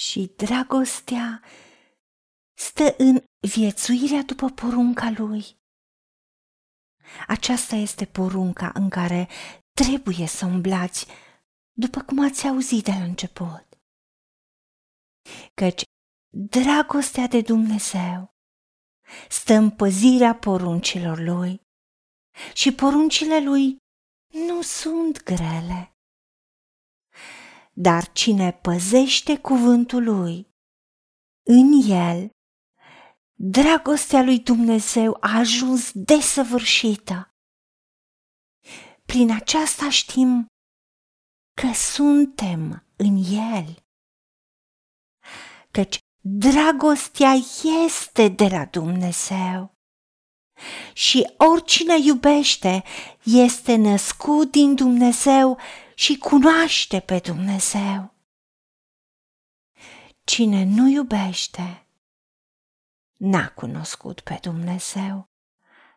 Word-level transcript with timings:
Și 0.00 0.32
dragostea 0.36 1.42
stă 2.54 2.94
în 2.98 3.24
viețuirea 3.54 4.22
după 4.22 4.50
porunca 4.50 5.10
lui. 5.16 5.44
Aceasta 7.26 7.76
este 7.76 8.04
porunca 8.04 8.70
în 8.74 8.88
care 8.88 9.28
trebuie 9.72 10.26
să 10.26 10.46
umblați, 10.46 11.06
după 11.72 12.02
cum 12.02 12.24
ați 12.24 12.46
auzit 12.46 12.84
de 12.84 12.90
la 12.90 13.02
început. 13.02 13.66
Căci 15.54 15.82
dragostea 16.28 17.26
de 17.26 17.40
Dumnezeu 17.40 18.34
stă 19.28 19.54
în 19.54 19.70
păzirea 19.70 20.34
poruncilor 20.34 21.18
lui 21.18 21.60
și 22.54 22.72
poruncile 22.74 23.40
lui 23.44 23.76
nu 24.28 24.62
sunt 24.62 25.22
grele. 25.22 25.94
Dar 27.82 28.12
cine 28.12 28.52
păzește 28.52 29.38
cuvântul 29.38 30.04
lui, 30.04 30.46
în 31.42 31.72
el, 31.88 32.30
dragostea 33.34 34.22
lui 34.22 34.38
Dumnezeu 34.40 35.16
a 35.20 35.38
ajuns 35.38 35.90
desăvârșită. 35.92 37.34
Prin 39.04 39.30
aceasta 39.30 39.90
știm 39.90 40.46
că 41.60 41.72
suntem 41.74 42.86
în 42.96 43.16
el. 43.30 43.84
Căci 45.70 45.98
dragostea 46.20 47.32
este 47.86 48.28
de 48.28 48.46
la 48.46 48.64
Dumnezeu. 48.64 49.74
Și 50.92 51.32
oricine 51.36 51.98
iubește 51.98 52.82
este 53.24 53.76
născut 53.76 54.50
din 54.50 54.74
Dumnezeu 54.74 55.58
și 56.00 56.18
cunoaște 56.18 57.00
pe 57.00 57.18
Dumnezeu. 57.18 58.14
Cine 60.24 60.64
nu 60.64 60.88
iubește, 60.88 61.86
n-a 63.16 63.50
cunoscut 63.50 64.20
pe 64.20 64.38
Dumnezeu, 64.42 65.28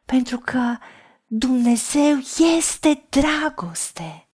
pentru 0.05 0.37
că 0.37 0.77
Dumnezeu 1.25 2.17
este 2.57 3.07
dragoste. 3.09 4.29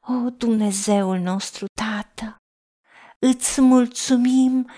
O, 0.00 0.30
Dumnezeul 0.30 1.18
nostru, 1.18 1.66
Tată, 1.80 2.36
îți 3.18 3.60
mulțumim 3.60 4.70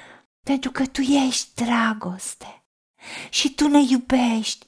pentru 0.44 0.70
că 0.70 0.86
Tu 0.86 1.00
ești 1.00 1.64
dragoste 1.64 2.64
și 3.30 3.54
Tu 3.54 3.68
ne 3.68 3.80
iubești 3.88 4.66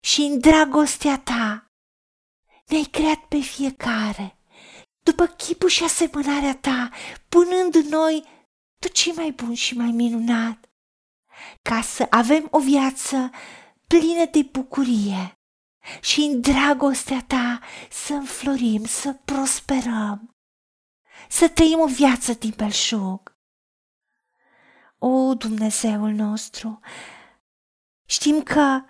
și 0.00 0.20
în 0.20 0.40
dragostea 0.40 1.20
Ta 1.20 1.63
ne-ai 2.64 2.84
creat 2.84 3.18
pe 3.18 3.38
fiecare, 3.38 4.38
după 5.02 5.26
chipul 5.26 5.68
și 5.68 5.84
asemănarea 5.84 6.56
Ta, 6.56 6.90
punând 7.28 7.74
în 7.74 7.86
noi 7.88 8.24
tot 8.78 8.92
ce 8.92 9.12
mai 9.12 9.30
bun 9.30 9.54
și 9.54 9.76
mai 9.76 9.90
minunat, 9.90 10.70
ca 11.62 11.80
să 11.80 12.06
avem 12.10 12.48
o 12.50 12.60
viață 12.60 13.30
plină 13.86 14.24
de 14.24 14.42
bucurie 14.42 15.38
și 16.00 16.20
în 16.20 16.40
dragostea 16.40 17.24
Ta 17.26 17.60
să 17.90 18.12
înflorim, 18.12 18.84
să 18.84 19.12
prosperăm, 19.12 20.36
să 21.28 21.48
trăim 21.48 21.80
o 21.80 21.86
viață 21.86 22.32
din 22.32 22.52
belșug. 22.56 23.36
O, 24.98 25.34
Dumnezeul 25.34 26.10
nostru, 26.10 26.80
știm 28.04 28.42
că 28.42 28.82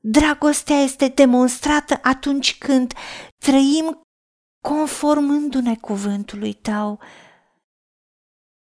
dragostea 0.00 0.76
este 0.76 1.08
demonstrată 1.08 1.98
atunci 2.02 2.58
când 2.58 2.92
trăim 3.44 4.00
conformându-ne 4.68 5.76
cuvântului 5.76 6.54
Tău, 6.54 7.00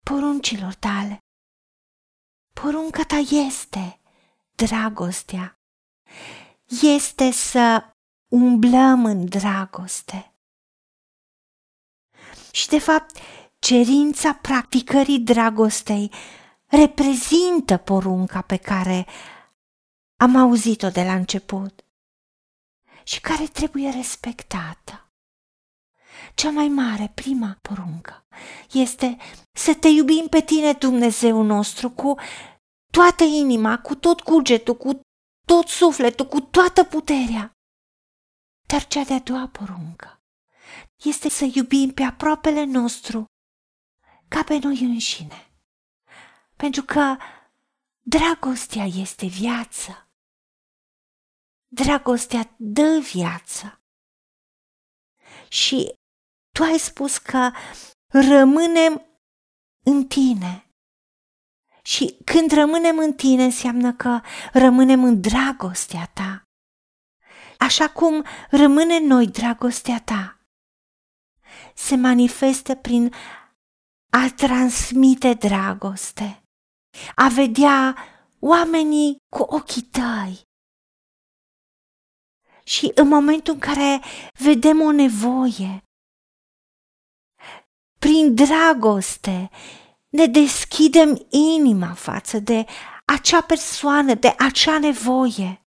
poruncilor 0.05 0.73
Tale. 0.73 1.17
Porunca 2.53 3.03
Ta 3.03 3.15
este 3.15 3.99
dragostea, 4.55 5.53
este 6.81 7.31
să 7.31 7.93
umblăm 8.31 9.05
în 9.05 9.25
dragoste. 9.25 10.33
Și 12.51 12.67
de 12.67 12.79
fapt, 12.79 13.17
cerința 13.59 14.33
practicării 14.33 15.19
dragostei 15.19 16.11
reprezintă 16.65 17.77
porunca 17.77 18.41
pe 18.41 18.57
care 18.57 19.05
am 20.19 20.35
auzit-o 20.35 20.89
de 20.89 21.03
la 21.03 21.13
început 21.13 21.85
și 23.03 23.21
care 23.21 23.47
trebuie 23.47 23.89
respectată. 23.89 25.11
Cea 26.35 26.49
mai 26.49 26.67
mare, 26.67 27.11
prima 27.15 27.57
poruncă, 27.61 28.25
este 28.71 29.17
să 29.51 29.75
te 29.75 29.87
iubim 29.87 30.27
pe 30.27 30.41
tine, 30.41 30.73
Dumnezeu 30.73 31.41
nostru, 31.41 31.89
cu 31.89 32.15
toată 32.91 33.23
inima, 33.23 33.79
cu 33.79 33.95
tot 33.95 34.21
cugetul, 34.21 34.75
cu 34.75 35.01
tot 35.45 35.67
sufletul, 35.67 36.25
cu 36.25 36.41
toată 36.41 36.83
puterea. 36.83 37.51
Dar 38.67 38.87
cea 38.87 39.03
de-a 39.03 39.19
doua 39.19 39.47
poruncă 39.47 40.21
este 41.03 41.29
să 41.29 41.49
iubim 41.53 41.91
pe 41.91 42.03
aproapele 42.03 42.63
nostru 42.63 43.25
ca 44.27 44.43
pe 44.43 44.57
noi 44.57 44.79
înșine 44.79 45.43
pentru 46.59 46.83
că 46.83 47.17
dragostea 48.01 48.85
este 48.85 49.25
viață. 49.25 50.08
Dragostea 51.71 52.55
dă 52.57 52.99
viață. 53.11 53.81
Și 55.47 55.93
tu 56.55 56.63
ai 56.63 56.77
spus 56.77 57.17
că 57.17 57.51
rămânem 58.07 59.05
în 59.85 60.07
tine. 60.07 60.63
Și 61.81 62.17
când 62.25 62.51
rămânem 62.51 62.97
în 62.97 63.13
tine 63.13 63.43
înseamnă 63.43 63.93
că 63.93 64.21
rămânem 64.53 65.03
în 65.03 65.21
dragostea 65.21 66.11
ta. 66.13 66.43
Așa 67.57 67.89
cum 67.89 68.25
rămâne 68.49 68.95
în 68.95 69.05
noi 69.05 69.27
dragostea 69.27 70.01
ta, 70.01 70.39
se 71.75 71.95
manifestă 71.95 72.75
prin 72.75 73.13
a 74.09 74.33
transmite 74.35 75.33
dragoste 75.33 76.43
a 77.15 77.27
vedea 77.27 77.95
oamenii 78.39 79.17
cu 79.35 79.41
ochii 79.41 79.81
tăi. 79.81 80.47
Și 82.69 82.91
în 82.95 83.07
momentul 83.07 83.53
în 83.53 83.59
care 83.59 84.01
vedem 84.33 84.81
o 84.81 84.91
nevoie, 84.91 85.83
prin 87.99 88.35
dragoste, 88.35 89.49
ne 90.09 90.25
deschidem 90.25 91.25
inima 91.29 91.93
față 91.93 92.39
de 92.39 92.65
acea 93.05 93.41
persoană, 93.41 94.13
de 94.13 94.33
acea 94.37 94.79
nevoie 94.79 95.65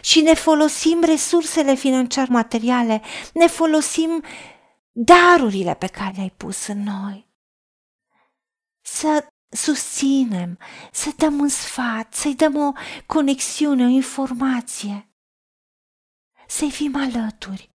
și 0.00 0.20
ne 0.20 0.34
folosim 0.34 1.00
resursele 1.00 1.74
financiar 1.74 2.28
materiale, 2.28 3.02
ne 3.32 3.46
folosim 3.46 4.24
darurile 4.92 5.74
pe 5.74 5.86
care 5.86 6.12
le-ai 6.16 6.32
pus 6.36 6.66
în 6.66 6.82
noi. 6.82 7.28
Să 8.80 9.28
susținem, 9.48 10.58
să 10.92 11.10
dăm 11.16 11.38
un 11.38 11.48
sfat, 11.48 12.14
să-i 12.14 12.34
dăm 12.34 12.56
o 12.56 12.72
conexiune, 13.06 13.84
o 13.84 13.88
informație, 13.88 15.07
să-i 16.48 16.70
fim 16.70 16.96
alături. 16.96 17.70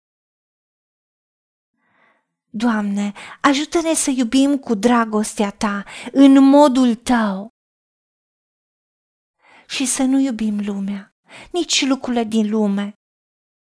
Doamne, 2.51 3.13
ajută-ne 3.41 3.95
să 3.95 4.11
iubim 4.11 4.59
cu 4.59 4.75
dragostea 4.75 5.51
Ta, 5.51 5.85
în 6.13 6.49
modul 6.49 6.95
Tău. 6.95 7.49
Și 9.67 9.87
să 9.87 10.03
nu 10.03 10.19
iubim 10.19 10.61
lumea, 10.65 11.15
nici 11.53 11.87
lucrurile 11.87 12.25
din 12.25 12.51
lume. 12.51 12.93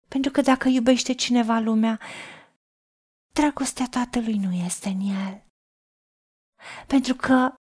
Pentru 0.07 0.31
că 0.31 0.41
dacă 0.41 0.67
iubește 0.67 1.13
cineva 1.13 1.59
lumea, 1.59 1.99
dragostea 3.33 3.87
Tatălui 3.89 4.37
nu 4.37 4.53
este 4.53 4.89
în 4.89 4.99
el. 4.99 5.43
Pentru 6.88 7.15
că 7.15 7.56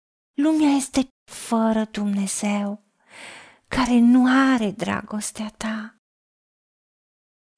Lumea 0.41 0.69
este 0.69 1.07
fără 1.31 1.85
Dumnezeu, 1.85 2.83
care 3.67 3.99
nu 3.99 4.51
are 4.53 4.71
dragostea 4.71 5.49
ta. 5.57 5.98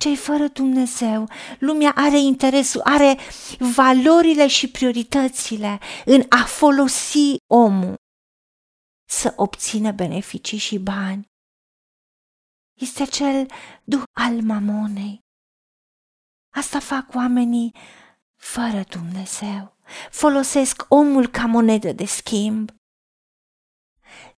Cei 0.02 0.16
fără 0.16 0.48
Dumnezeu, 0.48 1.30
lumea 1.60 1.92
are 1.96 2.20
interesul, 2.20 2.82
are 2.84 3.18
valorile 3.76 4.48
și 4.48 4.72
prioritățile 4.72 5.80
în 6.06 6.24
a 6.30 6.44
folosi 6.44 7.36
omul 7.54 7.96
să 9.10 9.34
obțină 9.36 9.92
beneficii 9.92 10.58
și 10.58 10.78
bani. 10.78 11.26
Este 12.80 13.04
acel 13.04 13.48
duh 13.84 14.04
al 14.20 14.42
mamonei. 14.42 15.20
Asta 16.56 16.80
fac 16.80 17.14
oamenii 17.14 17.76
fără 18.36 18.84
Dumnezeu 18.90 19.78
folosesc 20.12 20.86
omul 20.88 21.28
ca 21.28 21.46
monedă 21.46 21.92
de 21.92 22.06
schimb. 22.06 22.72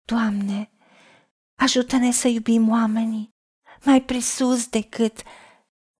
Doamne, 0.04 0.70
ajută-ne 1.58 2.10
să 2.10 2.28
iubim 2.28 2.68
oamenii 2.70 3.30
mai 3.84 4.02
presus 4.02 4.66
decât 4.68 5.22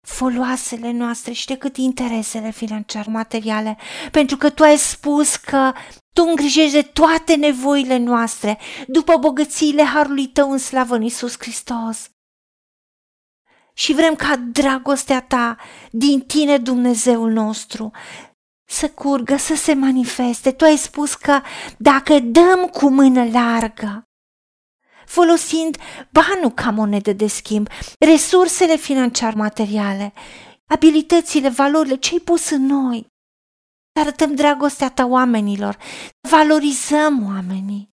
foloasele 0.06 0.90
noastre 0.90 1.32
și 1.32 1.46
decât 1.46 1.76
interesele 1.76 2.50
financiare 2.50 3.10
materiale, 3.10 3.78
pentru 4.10 4.37
că 4.37 4.50
tu 4.50 4.62
ai 4.62 4.76
spus 4.76 5.37
că 5.37 5.72
tu 6.12 6.25
îngrijești 6.28 6.72
de 6.72 6.82
toate 6.82 7.34
nevoile 7.34 7.96
noastre 7.96 8.58
după 8.87 9.16
bogățiile 9.16 9.82
harului 9.82 10.26
tău 10.26 10.50
în 10.50 10.58
slavă 10.58 10.94
în 10.94 11.02
Iisus 11.02 11.34
Hristos. 11.38 12.10
Și 13.75 13.93
vrem 13.93 14.14
ca 14.14 14.37
dragostea 14.37 15.22
ta 15.22 15.56
din 15.90 16.20
tine, 16.20 16.58
Dumnezeul 16.58 17.31
nostru, 17.31 17.90
să 18.64 18.90
curgă, 18.90 19.37
să 19.37 19.55
se 19.55 19.75
manifeste. 19.75 20.52
Tu 20.52 20.64
ai 20.64 20.76
spus 20.76 21.14
că 21.14 21.40
dacă 21.78 22.19
dăm 22.19 22.66
cu 22.72 22.90
mână 22.90 23.25
largă, 23.25 24.02
folosind 25.12 25.76
banul 26.10 26.50
ca 26.50 26.70
monedă 26.70 27.12
de 27.12 27.26
schimb, 27.26 27.68
resursele 27.98 28.76
financiar 28.76 29.34
materiale, 29.34 30.12
abilitățile, 30.66 31.48
valorile, 31.48 31.96
ce 31.96 32.12
ai 32.12 32.18
pus 32.18 32.50
în 32.50 32.66
noi. 32.66 33.06
Să 33.92 34.00
arătăm 34.00 34.34
dragostea 34.34 34.90
ta 34.90 35.04
oamenilor, 35.04 35.78
valorizăm 36.28 37.26
oamenii. 37.26 37.90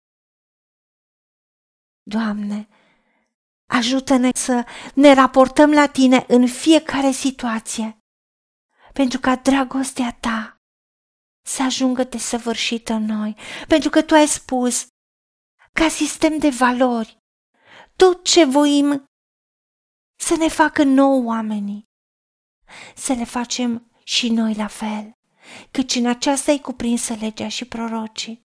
Doamne, 2.03 2.67
ajută-ne 3.69 4.29
să 4.33 4.65
ne 4.93 5.13
raportăm 5.13 5.71
la 5.71 5.87
Tine 5.87 6.25
în 6.27 6.47
fiecare 6.47 7.11
situație, 7.11 7.97
pentru 8.93 9.19
ca 9.19 9.35
dragostea 9.35 10.17
Ta 10.19 10.61
să 11.47 11.63
ajungă 11.63 12.03
desăvârșită 12.03 12.93
în 12.93 13.05
noi, 13.05 13.35
pentru 13.67 13.89
că 13.89 14.01
Tu 14.01 14.13
ai 14.13 14.27
spus 14.27 14.87
ca 15.79 15.89
sistem 15.89 16.37
de 16.37 16.49
valori, 16.49 17.17
tot 17.95 18.23
ce 18.23 18.45
voim 18.45 19.03
să 20.19 20.35
ne 20.35 20.47
facă 20.47 20.83
nou 20.83 21.25
oamenii, 21.25 21.83
să 22.95 23.13
le 23.13 23.23
facem 23.23 23.91
și 24.03 24.29
noi 24.29 24.53
la 24.53 24.67
fel, 24.67 25.11
căci 25.71 25.95
în 25.95 26.05
aceasta 26.05 26.51
e 26.51 26.57
cuprinsă 26.59 27.13
legea 27.13 27.47
și 27.47 27.65
prorocii. 27.65 28.41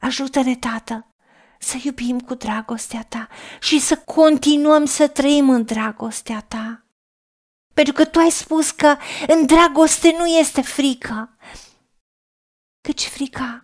Ajută-ne, 0.00 0.56
Tată, 0.56 1.10
să 1.58 1.76
iubim 1.82 2.20
cu 2.20 2.34
dragostea 2.34 3.04
Ta 3.04 3.28
și 3.60 3.80
să 3.80 3.98
continuăm 3.98 4.84
să 4.84 5.08
trăim 5.08 5.50
în 5.50 5.64
dragostea 5.64 6.40
Ta. 6.40 6.86
Pentru 7.74 7.92
că 7.92 8.04
Tu 8.04 8.18
ai 8.18 8.30
spus 8.30 8.70
că 8.70 8.96
în 9.26 9.46
dragoste 9.46 10.16
nu 10.16 10.26
este 10.26 10.62
frică, 10.62 11.36
căci 12.80 13.06
frica 13.06 13.63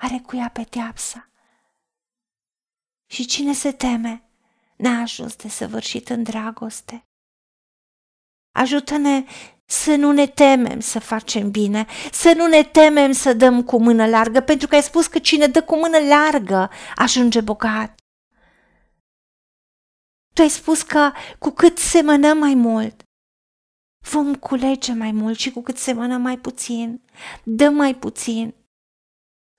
are 0.00 0.18
cu 0.18 0.36
ea 0.36 0.48
peteapsa. 0.48 1.30
Și 3.06 3.26
cine 3.26 3.52
se 3.52 3.72
teme 3.72 4.22
n-a 4.76 5.00
ajuns 5.00 5.36
de 5.36 5.48
săvârșit 5.48 6.08
în 6.08 6.22
dragoste. 6.22 7.04
Ajută-ne 8.52 9.24
să 9.64 9.94
nu 9.94 10.12
ne 10.12 10.26
temem 10.26 10.80
să 10.80 10.98
facem 10.98 11.50
bine, 11.50 11.86
să 12.12 12.32
nu 12.36 12.46
ne 12.46 12.62
temem 12.62 13.12
să 13.12 13.32
dăm 13.32 13.64
cu 13.64 13.80
mână 13.80 14.06
largă, 14.06 14.40
pentru 14.40 14.68
că 14.68 14.74
ai 14.74 14.82
spus 14.82 15.06
că 15.06 15.18
cine 15.18 15.46
dă 15.46 15.62
cu 15.62 15.76
mână 15.76 15.98
largă 15.98 16.70
ajunge 16.94 17.40
bogat. 17.40 18.00
Tu 20.34 20.42
ai 20.42 20.48
spus 20.48 20.82
că 20.82 21.12
cu 21.38 21.50
cât 21.50 21.78
semănăm 21.78 22.38
mai 22.38 22.54
mult, 22.54 23.02
vom 24.10 24.34
culege 24.34 24.92
mai 24.92 25.12
mult 25.12 25.38
și 25.38 25.50
cu 25.50 25.62
cât 25.62 25.76
semănăm 25.76 26.20
mai 26.20 26.38
puțin, 26.38 27.02
dăm 27.42 27.74
mai 27.74 27.94
puțin, 27.94 28.54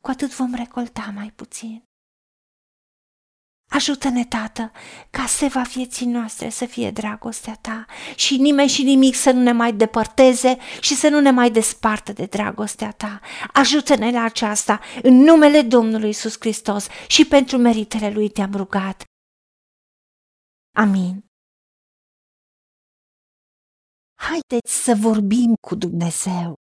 cu 0.02 0.10
atât 0.10 0.36
vom 0.36 0.54
recolta 0.54 1.12
mai 1.16 1.32
puțin. 1.36 1.84
Ajută-ne, 3.70 4.26
Tată, 4.26 4.72
ca 5.10 5.26
seva 5.26 5.62
vieții 5.62 6.06
noastre 6.06 6.50
să 6.50 6.66
fie 6.66 6.92
dragostea 6.92 7.56
Ta 7.56 7.86
și 8.16 8.38
nimeni 8.38 8.70
și 8.70 8.84
nimic 8.84 9.16
să 9.16 9.32
nu 9.32 9.42
ne 9.42 9.52
mai 9.52 9.74
depărteze 9.74 10.58
și 10.82 10.96
să 10.96 11.10
nu 11.10 11.20
ne 11.20 11.32
mai 11.32 11.52
despartă 11.52 12.14
de 12.14 12.26
dragostea 12.26 12.92
Ta. 12.92 13.20
Ajută-ne 13.54 14.12
la 14.12 14.24
aceasta, 14.24 14.80
în 15.04 15.14
numele 15.14 15.62
Domnului 15.62 16.10
Isus 16.10 16.36
Hristos 16.40 16.88
și 17.08 17.26
pentru 17.26 17.58
meritele 17.58 18.12
Lui 18.12 18.30
te-am 18.30 18.52
rugat. 18.56 19.04
Amin. 20.76 21.26
Haideți 24.16 24.84
să 24.84 24.96
vorbim 24.96 25.54
cu 25.68 25.76
Dumnezeu 25.76 26.61